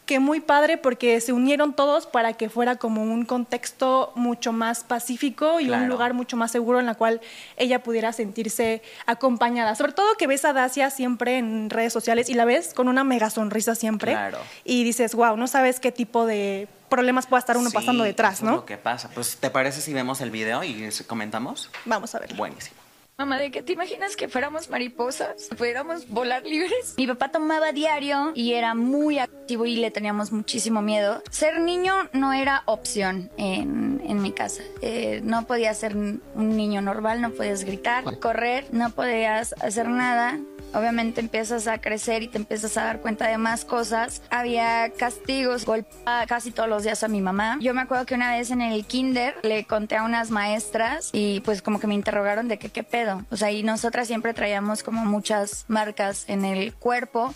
que 0.06 0.20
muy 0.20 0.40
padre 0.40 0.78
porque 0.78 1.20
se 1.20 1.34
unieron 1.34 1.74
todos 1.74 2.06
para 2.06 2.34
que 2.34 2.48
fuera 2.48 2.76
como 2.76 3.02
un 3.02 3.26
contexto 3.26 4.12
mucho 4.14 4.52
más 4.54 4.84
pacífico 4.84 5.60
y 5.60 5.66
Claro. 5.66 5.82
un 5.82 5.90
lugar 5.90 6.14
mucho 6.14 6.38
más 6.38 6.52
seguro 6.52 6.80
en 6.80 6.86
la 6.86 6.94
cual 6.94 7.22
ella 7.58 7.82
pudiera 7.82 8.14
sentirse 8.14 8.84
acompañada. 9.08 9.74
Sobre 9.74 9.94
todo 9.94 10.14
que 10.16 10.28
ves 10.28 10.46
a 10.46 10.54
Dacia 10.54 10.92
siempre 10.92 11.40
en 11.40 11.72
redes 11.72 11.92
sociales 11.92 12.30
y 12.30 12.36
la 12.36 12.46
ves 12.46 12.76
con 12.76 12.88
una 12.88 13.04
mega 13.04 13.32
sonrisa 13.32 13.74
siempre 13.74 14.12
Claro. 14.12 14.38
y 14.64 14.84
dices, 14.84 15.16
wow, 15.16 15.38
no 15.38 15.48
sabes 15.48 15.80
qué 15.80 15.92
tipo 15.92 16.28
de 16.28 16.68
problemas 16.88 17.26
pueda 17.26 17.40
estar 17.40 17.58
uno 17.58 17.72
Sí, 17.72 17.76
pasando 17.76 18.04
detrás, 18.04 18.36
eso 18.36 18.46
es 18.46 18.50
¿no? 18.52 18.56
lo 18.58 18.66
que 18.66 18.78
pasa. 18.78 19.10
Pues, 19.10 19.38
¿te 19.38 19.50
parece 19.50 19.82
si 19.82 19.92
vemos 19.92 20.22
el 20.22 20.30
video 20.30 20.64
y 20.64 20.88
comentamos? 21.08 21.72
Vamos 21.86 22.14
a 22.14 22.20
ver. 22.20 22.32
Buenísimo. 22.36 22.85
Mamá, 23.18 23.38
¿de 23.40 23.50
qué 23.50 23.62
te 23.62 23.72
imaginas 23.72 24.18
que 24.18 24.28
fuéramos 24.28 24.70
mariposas? 24.70 25.48
¿Pudiéramos 25.58 26.10
volar 26.10 26.44
libres? 26.44 26.96
Mi 26.98 27.08
papá 27.08 27.32
tomaba 27.32 27.72
diario 27.72 28.34
y 28.36 28.52
era 28.54 28.76
muy 28.76 29.20
activo 29.20 29.66
y 29.66 29.78
le 29.78 29.90
teníamos 29.90 30.34
muchísimo 30.34 30.82
miedo. 30.82 31.24
Ser 31.32 31.62
niño 31.62 31.94
no 32.12 32.34
era 32.34 32.64
opción 32.66 33.32
en, 33.38 34.02
en 34.06 34.22
mi 34.22 34.34
casa. 34.34 34.64
Eh, 34.82 35.22
no 35.24 35.48
podías 35.48 35.78
ser 35.78 35.96
un 35.96 36.22
niño 36.36 36.82
normal, 36.82 37.22
no 37.22 37.30
podías 37.32 37.64
gritar, 37.64 38.04
correr, 38.20 38.68
no 38.72 38.90
podías 38.90 39.56
hacer 39.62 39.88
nada. 39.88 40.38
Obviamente 40.76 41.22
empiezas 41.22 41.68
a 41.68 41.80
crecer 41.80 42.22
y 42.24 42.28
te 42.28 42.38
empiezas 42.38 42.78
a 42.78 42.84
dar 42.84 43.00
cuenta 43.00 43.28
de 43.28 43.38
más 43.38 43.64
cosas. 43.64 44.22
Había 44.30 44.90
castigos, 44.92 45.66
golpeaba 45.66 46.26
casi 46.28 46.52
todos 46.52 46.68
los 46.68 46.84
días 46.84 47.04
a 47.04 47.08
mi 47.08 47.22
mamá. 47.22 47.58
Yo 47.62 47.74
me 47.74 47.82
acuerdo 47.82 48.06
que 48.06 48.16
una 48.16 48.36
vez 48.36 48.52
en 48.52 48.62
el 48.62 48.86
kinder 48.86 49.36
le 49.44 49.64
conté 49.66 49.96
a 49.96 50.04
unas 50.04 50.32
maestras 50.32 51.10
y 51.14 51.40
pues 51.42 51.62
como 51.62 51.80
que 51.80 51.88
me 51.88 51.94
interrogaron 51.94 52.48
de 52.48 52.60
que 52.60 52.70
qué 52.70 52.84
pedo. 52.84 53.24
O 53.32 53.38
sea, 53.38 53.52
y 53.52 53.64
nosotras 53.64 54.08
siempre 54.08 54.34
traíamos 54.34 54.84
como 54.84 55.06
muchas 55.06 55.66
marcas 55.70 56.26
en 56.28 56.44
el 56.44 56.74
cuerpo. 56.74 57.34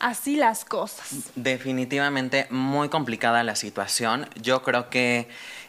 Así 0.00 0.36
las 0.36 0.64
cosas. 0.64 1.30
Definitivamente 1.36 2.46
muy 2.48 2.88
complicada 2.88 3.44
la 3.44 3.54
situación. 3.54 4.26
Yo 4.40 4.62
creo 4.62 4.88
que 4.88 5.28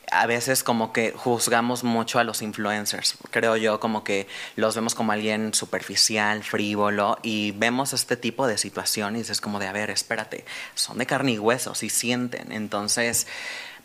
a 0.09 0.25
veces 0.25 0.63
como 0.63 0.93
que 0.93 1.11
juzgamos 1.11 1.83
mucho 1.83 2.17
a 2.17 2.23
los 2.23 2.41
influencers. 2.41 3.17
Creo 3.29 3.57
yo 3.57 3.81
como 3.81 4.05
que 4.05 4.27
los 4.55 4.73
vemos 4.75 4.95
como 4.95 5.11
alguien 5.11 5.53
superficial, 5.53 6.43
frívolo 6.43 7.17
y 7.23 7.51
vemos 7.51 7.91
este 7.91 8.15
tipo 8.15 8.47
de 8.47 8.57
situaciones 8.57 9.29
es 9.29 9.41
como 9.41 9.59
de, 9.59 9.67
a 9.67 9.73
ver, 9.73 9.89
espérate, 9.89 10.45
son 10.75 10.97
de 10.97 11.05
carne 11.05 11.33
y 11.33 11.39
hueso, 11.39 11.73
y 11.81 11.89
sienten. 11.89 12.53
Entonces, 12.53 13.27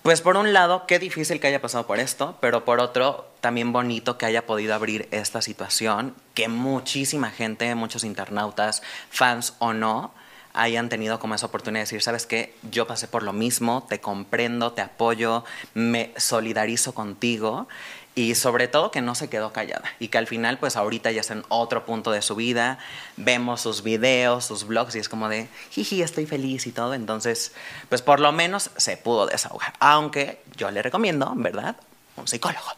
pues 0.03 0.21
por 0.21 0.37
un 0.37 0.53
lado, 0.53 0.87
qué 0.87 1.01
difícil 1.01 1.41
que 1.41 1.49
haya 1.49 1.61
pasado 1.61 1.89
por 1.89 1.99
esto, 1.99 2.39
pero 2.41 2.65
por 2.65 2.79
otro, 2.79 3.29
también 3.41 3.73
bonito 3.73 4.17
que 4.17 4.27
haya 4.27 4.47
podido 4.47 4.75
abrir 4.75 5.09
esta 5.11 5.43
situación, 5.43 6.15
que 6.35 6.47
muchísima 6.49 7.31
gente, 7.31 7.75
muchos 7.75 8.05
internautas, 8.05 8.83
fans 9.11 9.55
o 9.59 9.73
no, 9.73 10.13
hayan 10.57 10.89
tenido 10.89 11.19
como 11.19 11.35
esa 11.35 11.47
oportunidad 11.47 11.81
de 11.81 11.85
decir, 11.85 12.03
sabes 12.03 12.27
qué, 12.27 12.55
yo 12.71 12.87
pasé 12.87 13.09
por 13.09 13.23
lo 13.23 13.33
mismo, 13.33 13.87
te 13.89 14.01
comprendo, 14.01 14.73
te 14.73 14.83
apoyo, 14.83 15.45
me 15.75 16.13
solidarizo 16.17 16.95
contigo 16.95 17.69
y 18.15 18.35
sobre 18.35 18.67
todo 18.67 18.91
que 18.91 19.03
no 19.03 19.15
se 19.15 19.29
quedó 19.29 19.53
callada 19.53 19.85
y 20.01 20.09
que 20.09 20.17
al 20.17 20.27
final 20.27 20.59
pues 20.59 20.77
ahorita 20.77 21.13
ya 21.13 21.21
está 21.21 21.35
en 21.35 21.45
otro 21.49 21.85
punto 21.85 22.11
de 22.11 22.23
su 22.23 22.35
vida, 22.35 22.79
vemos 23.17 23.61
sus 23.61 23.83
videos, 23.83 24.47
sus 24.47 24.67
blogs 24.67 24.97
y 24.97 24.99
es 24.99 25.09
como 25.11 25.29
de, 25.29 25.49
jiji, 25.71 26.03
estoy 26.03 26.25
feliz 26.25 26.67
y 26.67 26.73
todo, 26.73 26.95
entonces 26.95 27.53
pues 27.91 28.01
por 28.01 28.19
lo 28.19 28.33
menos 28.33 28.71
se 28.77 28.97
pudo 28.97 29.27
desahogar, 29.27 29.75
aunque 29.79 30.43
yo 30.57 30.71
le 30.71 30.83
recomiendo, 30.83 31.33
¿verdad? 31.37 31.77
Un 32.17 32.27
psicólogo, 32.27 32.73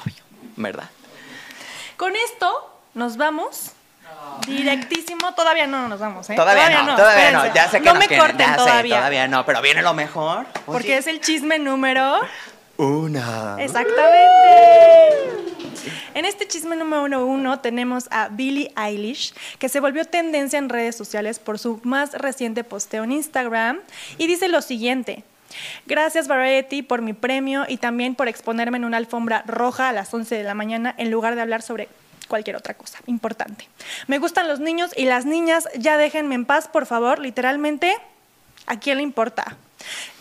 obvio, 0.00 0.22
¿verdad? 0.56 0.88
Con 1.96 2.14
esto 2.14 2.80
nos 2.94 3.16
vamos 3.16 3.72
directísimo. 4.46 5.34
Todavía 5.34 5.66
no 5.66 5.88
nos 5.88 6.00
vamos, 6.00 6.28
¿eh? 6.30 6.34
Todavía, 6.34 6.82
no, 6.82 6.96
todavía 6.96 7.30
no, 7.30 7.54
ya 7.54 7.68
sé 7.68 7.78
que 7.80 7.86
no 7.86 7.94
no 7.94 8.00
me 8.00 8.06
quieren, 8.06 8.26
corten 8.26 8.46
ya 8.46 8.52
sé, 8.52 8.56
todavía. 8.56 8.96
todavía 8.96 9.28
no, 9.28 9.44
pero 9.46 9.62
viene 9.62 9.82
lo 9.82 9.94
mejor. 9.94 10.46
Porque 10.66 10.96
es 10.96 11.06
el 11.06 11.20
chisme 11.20 11.58
número. 11.58 12.20
una. 12.76 13.56
Exactamente. 13.58 15.44
En 16.14 16.24
este 16.24 16.46
chisme 16.46 16.76
número 16.76 17.26
uno 17.26 17.58
tenemos 17.58 18.06
a 18.12 18.28
Billie 18.28 18.72
Eilish, 18.76 19.34
que 19.58 19.68
se 19.68 19.80
volvió 19.80 20.04
tendencia 20.04 20.58
en 20.58 20.68
redes 20.68 20.96
sociales 20.96 21.40
por 21.40 21.58
su 21.58 21.80
más 21.82 22.12
reciente 22.12 22.62
posteo 22.62 23.02
en 23.02 23.12
Instagram 23.12 23.80
y 24.16 24.28
dice 24.28 24.48
lo 24.48 24.62
siguiente. 24.62 25.24
Gracias 25.86 26.28
Variety 26.28 26.82
por 26.82 27.02
mi 27.02 27.12
premio 27.12 27.64
y 27.68 27.76
también 27.76 28.14
por 28.14 28.28
exponerme 28.28 28.76
en 28.76 28.84
una 28.84 28.96
alfombra 28.96 29.44
roja 29.46 29.88
a 29.88 29.92
las 29.92 30.12
11 30.12 30.36
de 30.36 30.44
la 30.44 30.54
mañana 30.54 30.94
en 30.96 31.10
lugar 31.10 31.34
de 31.34 31.42
hablar 31.42 31.62
sobre 31.62 31.88
cualquier 32.26 32.56
otra 32.56 32.74
cosa 32.74 32.98
importante. 33.06 33.68
Me 34.06 34.18
gustan 34.18 34.48
los 34.48 34.60
niños 34.60 34.90
y 34.96 35.04
las 35.04 35.26
niñas, 35.26 35.68
ya 35.76 35.96
déjenme 35.96 36.34
en 36.34 36.44
paz, 36.44 36.68
por 36.68 36.86
favor, 36.86 37.18
literalmente, 37.18 37.96
¿a 38.66 38.78
quién 38.78 38.98
le 38.98 39.02
importa? 39.02 39.56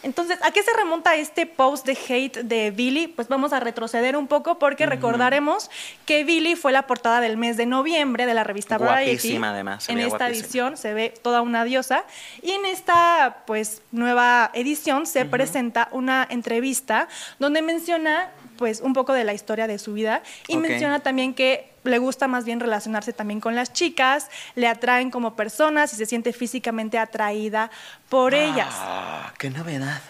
Entonces, 0.02 0.38
¿a 0.44 0.52
qué 0.52 0.62
se 0.62 0.74
remonta 0.74 1.16
este 1.16 1.46
post 1.46 1.86
de 1.86 1.94
hate 1.94 2.38
de 2.44 2.72
Billy? 2.72 3.08
Pues 3.08 3.30
vamos 3.30 3.54
a 3.54 3.60
retroceder 3.60 4.18
un 4.18 4.28
poco 4.28 4.60
porque 4.60 4.86
recordaremos 4.86 5.72
que 6.06 6.24
Billy 6.24 6.56
fue 6.56 6.72
la 6.72 6.88
portada 6.88 7.22
del 7.22 7.38
mes 7.38 7.56
de 7.56 7.66
noviembre 7.66 8.26
de 8.26 8.34
la 8.34 8.44
revista 8.44 8.78
Variety. 8.78 9.16
Guapísima, 9.16 9.50
además, 9.52 9.86
se 9.86 9.94
En 9.94 10.00
esta 10.00 10.18
guapísima. 10.18 10.44
edición 10.44 10.78
se 10.78 10.94
ve 10.94 11.14
toda 11.22 11.42
una 11.42 11.64
diosa 11.64 12.04
y 12.42 12.52
en 12.52 12.66
esta 12.66 13.44
pues 13.46 13.82
nueva 13.92 14.52
edición 14.54 15.06
se 15.06 15.26
presenta 15.26 15.88
una 15.92 16.28
entrevista 16.30 17.08
donde 17.40 17.62
menciona 17.62 18.30
pues 18.58 18.82
un 18.82 18.94
poco 18.94 19.14
de 19.14 19.24
la 19.24 19.34
historia 19.34 19.68
de 19.68 19.80
su 19.80 19.94
vida 19.94 20.22
y 20.48 20.58
menciona 20.58 21.00
también 21.00 21.34
que 21.34 21.73
le 21.84 21.98
gusta 21.98 22.28
más 22.28 22.46
bien 22.46 22.60
relacionarse 22.60 23.14
también 23.14 23.40
con 23.40 23.56
las 23.56 23.74
chicas, 23.74 24.30
le 24.56 24.68
atraen 24.68 25.12
como 25.12 25.36
personas 25.36 25.94
y 25.94 25.96
se 25.96 26.06
siente 26.06 26.34
físicamente 26.34 26.98
atraída 26.98 27.72
por 28.10 28.34
ellas. 28.34 28.74
Ah, 28.78 29.34
qué 29.38 29.50
novedad. 29.50 30.02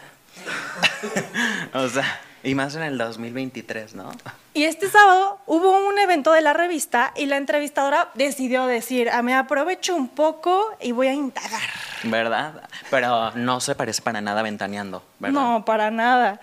o 1.74 1.88
sea, 1.90 2.22
y 2.44 2.56
más 2.56 2.76
en 2.76 2.84
el 2.84 2.98
2023, 2.98 3.96
¿no? 3.96 4.12
Y 4.54 4.66
este 4.66 4.90
sábado 4.90 5.40
hubo 5.46 5.88
un 5.88 5.98
evento 5.98 6.32
de 6.32 6.42
la 6.42 6.54
revista 6.54 7.14
y 7.16 7.26
la 7.26 7.38
entrevistadora 7.38 8.10
decidió 8.16 8.66
decir, 8.66 9.10
"Ah, 9.10 9.22
me 9.22 9.34
aprovecho 9.34 9.96
un 9.96 10.10
poco 10.10 10.76
y 10.82 10.92
voy 10.92 11.08
a 11.08 11.14
indagar. 11.14 11.62
¿Verdad? 12.04 12.68
Pero 12.90 13.32
no 13.32 13.60
se 13.62 13.76
parece 13.76 14.02
para 14.02 14.20
nada 14.22 14.42
ventaneando, 14.42 15.04
¿verdad? 15.20 15.42
No, 15.42 15.66
para 15.66 15.90
nada. 15.90 16.40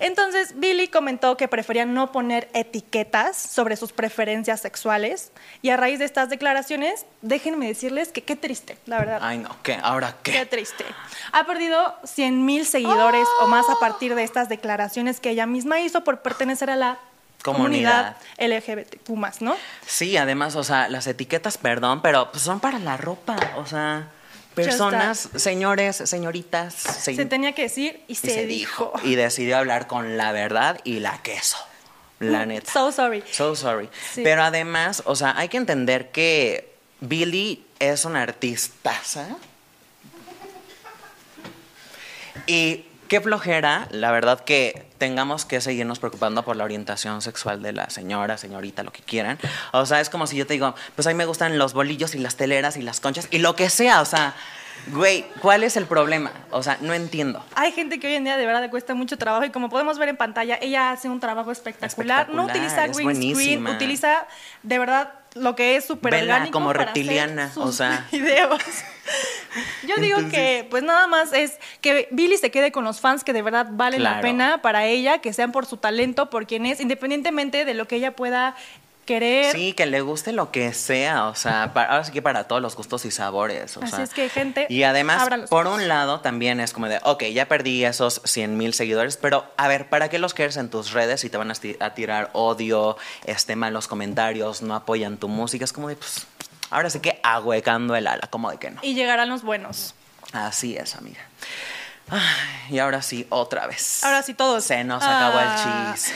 Entonces, 0.00 0.52
Billy 0.58 0.88
comentó 0.88 1.36
que 1.36 1.48
prefería 1.48 1.84
no 1.86 2.12
poner 2.12 2.48
etiquetas 2.52 3.36
sobre 3.36 3.76
sus 3.76 3.92
preferencias 3.92 4.60
sexuales 4.60 5.32
y 5.62 5.70
a 5.70 5.76
raíz 5.76 5.98
de 5.98 6.04
estas 6.04 6.28
declaraciones, 6.28 7.06
déjenme 7.22 7.66
decirles 7.66 8.12
que 8.12 8.22
qué 8.22 8.36
triste, 8.36 8.76
la 8.86 8.98
verdad. 8.98 9.18
Ay, 9.22 9.38
no, 9.38 9.50
¿qué? 9.62 9.78
¿Ahora 9.82 10.14
Qué 10.22 10.32
qué? 10.32 10.46
triste. 10.46 10.84
Ha 11.32 11.44
perdido 11.44 11.94
100 12.04 12.44
mil 12.44 12.66
seguidores 12.66 13.26
o 13.40 13.46
más 13.46 13.68
a 13.70 13.76
partir 13.80 14.14
de 14.14 14.22
estas 14.22 14.48
declaraciones 14.48 15.20
que 15.20 15.30
ella 15.30 15.46
misma 15.46 15.80
hizo 15.80 16.04
por 16.04 16.20
pertenecer 16.20 16.70
a 16.70 16.76
la 16.76 16.98
Comunidad. 17.42 18.16
comunidad, 18.36 18.84
LGBTQ+, 19.08 19.40
¿no? 19.42 19.56
Sí, 19.86 20.16
además, 20.16 20.56
o 20.56 20.64
sea, 20.64 20.88
las 20.88 21.06
etiquetas, 21.06 21.56
perdón, 21.56 22.02
pero 22.02 22.30
pues, 22.32 22.42
son 22.42 22.58
para 22.60 22.78
la 22.80 22.96
ropa, 22.96 23.36
o 23.56 23.64
sea, 23.64 24.08
personas, 24.66 25.28
señores, 25.36 25.96
señoritas. 25.96 26.74
se- 26.74 27.14
Se 27.14 27.24
tenía 27.26 27.54
que 27.54 27.62
decir 27.62 28.02
y, 28.08 28.12
y 28.12 28.16
se, 28.16 28.46
dijo. 28.46 28.92
Y 29.04 29.14
decidió 29.14 29.56
hablar 29.58 29.86
con 29.86 30.16
la 30.16 30.32
verdad 30.32 30.80
y 30.84 31.00
la 31.00 31.22
queso. 31.22 31.56
La 32.20 32.44
neta. 32.46 32.72
So 32.72 32.90
sorry. 32.90 33.22
So 33.30 33.54
sorry. 33.54 33.88
Sí. 34.14 34.22
Pero 34.24 34.42
además, 34.42 35.02
o 35.06 35.14
sea, 35.14 35.34
hay 35.38 35.48
que 35.48 35.56
entender 35.56 36.10
que 36.10 36.72
Billy 37.00 37.64
es 37.78 38.04
una 38.04 38.22
artistaza. 38.22 39.36
Y 42.46 42.84
qué 43.08 43.20
flojera, 43.20 43.88
la 43.90 44.12
verdad 44.12 44.40
que 44.40 44.86
tengamos 44.98 45.44
que 45.44 45.60
seguirnos 45.60 45.98
preocupando 45.98 46.44
por 46.44 46.56
la 46.56 46.64
orientación 46.64 47.22
sexual 47.22 47.62
de 47.62 47.72
la 47.72 47.90
señora, 47.90 48.38
señorita, 48.38 48.82
lo 48.82 48.92
que 48.92 49.02
quieran. 49.02 49.38
O 49.72 49.86
sea, 49.86 50.00
es 50.00 50.10
como 50.10 50.26
si 50.26 50.36
yo 50.36 50.46
te 50.46 50.54
digo, 50.54 50.74
pues 50.94 51.06
a 51.06 51.10
mí 51.10 51.14
me 51.14 51.24
gustan 51.24 51.58
los 51.58 51.72
bolillos 51.72 52.14
y 52.14 52.18
las 52.18 52.36
teleras 52.36 52.76
y 52.76 52.82
las 52.82 53.00
conchas 53.00 53.28
y 53.30 53.38
lo 53.38 53.56
que 53.56 53.70
sea, 53.70 54.00
o 54.00 54.04
sea, 54.04 54.34
Güey, 54.86 55.26
¿cuál 55.40 55.64
es 55.64 55.76
el 55.76 55.86
problema? 55.86 56.32
O 56.50 56.62
sea, 56.62 56.78
no 56.80 56.94
entiendo. 56.94 57.44
Hay 57.54 57.72
gente 57.72 58.00
que 58.00 58.06
hoy 58.06 58.14
en 58.14 58.24
día 58.24 58.36
de 58.36 58.46
verdad 58.46 58.62
le 58.62 58.70
cuesta 58.70 58.94
mucho 58.94 59.18
trabajo 59.18 59.44
y 59.44 59.50
como 59.50 59.68
podemos 59.68 59.98
ver 59.98 60.08
en 60.08 60.16
pantalla, 60.16 60.58
ella 60.60 60.92
hace 60.92 61.08
un 61.08 61.20
trabajo 61.20 61.52
espectacular. 61.52 62.30
no 62.30 62.44
utiliza 62.44 62.86
green 62.88 63.34
screen, 63.34 63.66
utiliza 63.66 64.26
de 64.62 64.78
verdad 64.78 65.12
lo 65.34 65.54
que 65.54 65.76
es 65.76 65.84
súper 65.84 66.14
orgánico 66.14 66.52
como 66.52 66.68
para 66.68 66.86
reptiliana, 66.86 67.46
hacer 67.46 67.62
o 67.62 67.66
sus 67.66 67.76
sea. 67.76 68.06
videos. 68.12 68.62
Yo 69.86 69.96
digo 69.96 70.18
que 70.30 70.66
pues 70.70 70.82
nada 70.82 71.06
más 71.06 71.32
es 71.32 71.58
que 71.80 72.08
Billy 72.10 72.36
se 72.36 72.50
quede 72.50 72.72
con 72.72 72.84
los 72.84 73.00
fans 73.00 73.24
que 73.24 73.32
de 73.32 73.42
verdad 73.42 73.68
valen 73.70 74.02
la 74.02 74.20
pena 74.20 74.62
para 74.62 74.86
ella, 74.86 75.18
que 75.18 75.32
sean 75.32 75.52
por 75.52 75.66
su 75.66 75.76
talento, 75.76 76.30
por 76.30 76.46
quien 76.46 76.66
es, 76.66 76.80
independientemente 76.80 77.64
de 77.64 77.74
lo 77.74 77.86
que 77.88 77.96
ella 77.96 78.14
pueda 78.14 78.54
querer. 79.08 79.52
Sí, 79.52 79.72
que 79.72 79.86
le 79.86 80.00
guste 80.02 80.32
lo 80.32 80.52
que 80.52 80.72
sea, 80.74 81.26
o 81.26 81.34
sea, 81.34 81.72
para, 81.72 81.90
ahora 81.90 82.04
sí 82.04 82.12
que 82.12 82.22
para 82.22 82.44
todos 82.44 82.60
los 82.62 82.76
gustos 82.76 83.04
y 83.06 83.10
sabores. 83.10 83.76
O 83.76 83.82
Así 83.82 83.92
sea. 83.96 84.04
es 84.04 84.10
que, 84.14 84.28
gente, 84.28 84.66
Y 84.68 84.82
además, 84.84 85.28
por 85.48 85.66
ojos. 85.66 85.80
un 85.80 85.88
lado, 85.88 86.20
también 86.20 86.60
es 86.60 86.72
como 86.72 86.86
de, 86.88 87.00
ok, 87.02 87.24
ya 87.32 87.46
perdí 87.46 87.84
esos 87.84 88.20
100 88.24 88.56
mil 88.56 88.74
seguidores, 88.74 89.16
pero 89.16 89.50
a 89.56 89.66
ver, 89.66 89.88
¿para 89.88 90.08
qué 90.10 90.18
los 90.18 90.34
quieres 90.34 90.56
en 90.58 90.68
tus 90.70 90.92
redes 90.92 91.20
si 91.22 91.30
te 91.30 91.36
van 91.38 91.50
a, 91.50 91.94
tirar 91.94 92.30
odio, 92.34 92.96
este, 93.24 93.56
malos 93.56 93.88
comentarios, 93.88 94.62
no 94.62 94.74
apoyan 94.74 95.16
tu 95.16 95.28
música? 95.28 95.64
Es 95.64 95.72
como 95.72 95.88
de, 95.88 95.96
pues, 95.96 96.26
ahora 96.70 96.90
sí 96.90 97.00
que 97.00 97.18
ahuecando 97.22 97.96
el 97.96 98.06
ala, 98.06 98.28
como 98.30 98.50
de 98.50 98.58
que 98.58 98.70
no. 98.70 98.80
Y 98.82 98.94
llegarán 98.94 99.28
los 99.30 99.42
buenos. 99.42 99.94
Así 100.32 100.76
es, 100.76 100.94
amiga. 100.94 101.20
Ay, 102.10 102.20
y 102.74 102.78
ahora 102.78 103.02
sí, 103.02 103.26
otra 103.30 103.66
vez. 103.66 104.02
Ahora 104.04 104.22
sí, 104.22 104.32
todos. 104.34 104.64
Se 104.64 104.82
nos 104.84 105.02
acabó 105.02 105.38
Ah. 105.40 105.94
el 105.94 105.94
chis. 105.94 106.14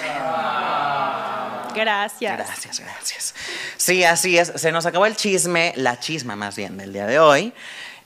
Gracias. 1.75 2.37
Gracias, 2.37 2.81
gracias. 2.81 3.35
Sí, 3.77 4.05
así 4.05 4.39
es. 4.39 4.53
Se 4.57 4.73
nos 4.73 4.87
acabó 4.87 5.07
el 5.07 5.17
chisme, 5.17 5.73
la 5.77 5.99
chisma 5.99 6.37
más 6.37 6.57
bien 6.57 6.77
del 6.77 6.93
día 6.93 7.07
de 7.07 7.19
hoy. 7.19 7.53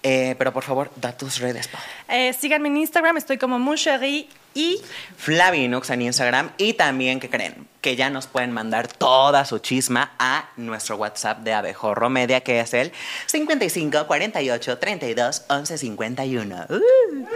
Eh, 0.03 0.37
pero 0.39 0.53
por 0.53 0.63
favor, 0.63 0.91
da 0.97 1.17
tus 1.17 1.41
redes. 1.41 1.69
Eh, 2.09 2.33
síganme 2.33 2.69
en 2.69 2.77
Instagram, 2.77 3.17
estoy 3.17 3.39
como 3.39 3.59
Moncherie 3.59 4.29
y 4.55 4.81
Flavinux 5.17 5.91
en 5.91 6.03
Instagram 6.03 6.53
y 6.59 6.75
también, 6.75 7.19
¿qué 7.19 7.29
creen? 7.29 7.67
Que 7.81 7.97
ya 7.97 8.09
nos 8.09 8.29
pueden 8.29 8.53
mandar 8.53 8.87
toda 8.87 9.45
su 9.45 9.59
chisma 9.59 10.13
a 10.19 10.49
nuestro 10.57 10.97
WhatsApp 10.97 11.41
de 11.41 11.55
Abejorro 11.55 12.09
Media, 12.09 12.41
que 12.41 12.61
es 12.61 12.73
el 12.75 12.93
55 13.27 14.07
48 14.07 14.79
32 14.79 15.43
11 15.49 15.79
51. 15.79 16.67
Uh. 16.69 17.27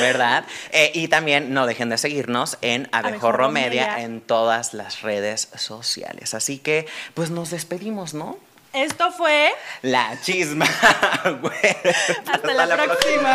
¿Verdad? 0.00 0.44
Eh, 0.72 0.90
y 0.94 1.08
también 1.08 1.54
no 1.54 1.66
dejen 1.66 1.88
de 1.88 1.98
seguirnos 1.98 2.58
en 2.62 2.88
Abejorro, 2.92 3.50
Media, 3.50 4.02
en 4.02 4.20
todas 4.20 4.74
las 4.74 5.02
redes 5.02 5.48
sociales. 5.56 6.34
Así 6.34 6.58
que, 6.58 6.86
pues 7.14 7.30
nos 7.30 7.50
despedimos, 7.50 8.14
¿no? 8.14 8.38
esto 8.76 9.10
fue. 9.10 9.54
La 9.82 10.20
chisma. 10.20 10.66
güey. 11.40 11.76
Hasta 12.30 12.52
la 12.52 12.76
próxima. 12.76 13.34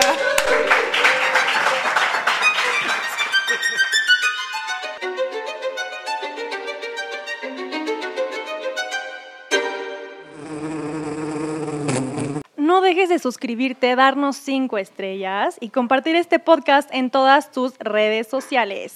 Dejes 12.94 13.08
de 13.08 13.20
suscribirte, 13.20 13.96
darnos 13.96 14.36
cinco 14.36 14.78
estrellas 14.78 15.56
y 15.62 15.70
compartir 15.70 16.18
este 16.18 16.40
podcast 16.40 16.90
en 16.92 17.10
todas 17.10 17.50
tus 17.50 17.78
redes 17.80 18.28
sociales. 18.28 18.94